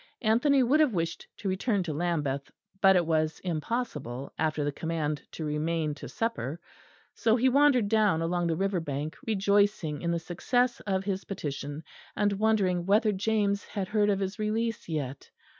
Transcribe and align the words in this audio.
Anthony 0.23 0.63
would 0.63 0.79
have 0.79 0.95
wished 0.95 1.27
to 1.37 1.47
return 1.47 1.83
to 1.83 1.93
Lambeth; 1.93 2.49
but 2.81 2.95
it 2.95 3.05
was 3.05 3.39
impossible, 3.41 4.33
after 4.35 4.63
the 4.63 4.71
command 4.71 5.21
to 5.33 5.45
remain 5.45 5.93
to 5.93 6.09
supper; 6.09 6.59
so 7.13 7.35
he 7.35 7.47
wandered 7.49 7.87
down 7.87 8.19
along 8.19 8.47
the 8.47 8.55
river 8.55 8.79
bank, 8.79 9.15
rejoicing 9.27 10.01
in 10.01 10.09
the 10.09 10.17
success 10.17 10.79
of 10.87 11.03
his 11.03 11.25
petition; 11.25 11.83
and 12.15 12.33
wondering 12.33 12.87
whether 12.87 13.11
James 13.11 13.63
had 13.63 13.87
heard 13.89 14.09
of 14.09 14.21
his 14.21 14.39
release 14.39 14.89
yet. 14.89 15.29